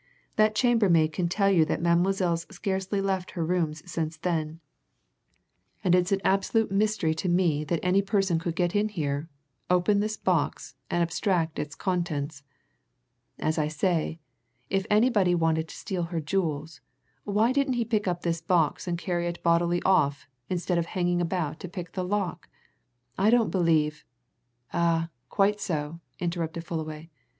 That 0.35 0.55
chambermaid 0.55 1.13
can 1.13 1.29
tell 1.29 1.51
you 1.51 1.63
that 1.65 1.79
Mademoiselle's 1.79 2.47
scarcely 2.49 3.01
left 3.01 3.29
her 3.37 3.45
rooms 3.45 3.83
since 3.85 4.17
then, 4.17 4.59
and 5.83 5.93
it's 5.93 6.11
an 6.11 6.21
absolute 6.23 6.71
mystery 6.71 7.13
to 7.13 7.29
me 7.29 7.63
that 7.65 7.79
any 7.83 8.01
person 8.01 8.39
could 8.39 8.55
get 8.55 8.75
in 8.75 8.89
here, 8.89 9.29
open 9.69 9.99
this 9.99 10.17
box, 10.17 10.73
and 10.89 11.03
abstract 11.03 11.59
its 11.59 11.75
contents. 11.75 12.41
As 13.37 13.59
I 13.59 13.67
say 13.67 14.19
if 14.71 14.87
anybody 14.89 15.35
wanted 15.35 15.67
to 15.67 15.75
steal 15.77 16.05
her 16.05 16.19
jewels, 16.19 16.81
why 17.23 17.51
didn't 17.51 17.73
he 17.73 17.85
pick 17.85 18.07
up 18.07 18.23
this 18.23 18.41
box 18.41 18.87
and 18.87 18.97
carry 18.97 19.27
it 19.27 19.43
bodily 19.43 19.83
off 19.83 20.25
instead 20.49 20.79
of 20.79 20.87
hanging 20.87 21.21
about 21.21 21.59
to 21.59 21.69
pick 21.69 21.91
the 21.91 22.03
lock? 22.03 22.49
I 23.19 23.29
don't 23.29 23.51
believe" 23.51 24.03
"Ah, 24.73 25.09
quite 25.29 25.59
so!" 25.61 25.99
interrupted 26.19 26.63
Fullaway. 26.65 27.11